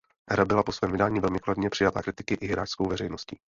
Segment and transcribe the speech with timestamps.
[0.31, 3.37] Hra byla po svém vydání velmi kladně přijata kritiky i hráčskou veřejností.